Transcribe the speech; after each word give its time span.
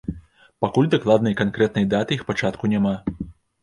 Пакуль 0.65 0.89
дакладнай 0.95 1.37
канкрэтнай 1.43 1.89
даты 1.95 2.11
іх 2.21 2.29
пачатку 2.35 2.63
няма. 2.77 3.01